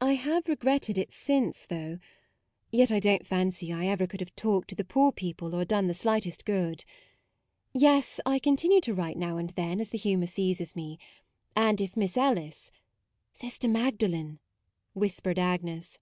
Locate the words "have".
0.14-0.46, 4.20-4.36